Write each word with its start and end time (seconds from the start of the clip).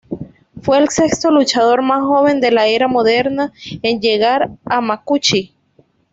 Fue 0.63 0.79
el 0.79 0.89
sexto 0.89 1.29
luchador 1.29 1.83
más 1.83 2.01
joven 2.03 2.41
de 2.41 2.49
la 2.49 2.65
era 2.65 2.87
moderna 2.87 3.51
en 3.83 3.99
llegar 4.01 4.49
a 4.65 4.81
"makuuchi". 4.81 5.55